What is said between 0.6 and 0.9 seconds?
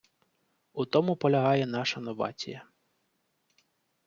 У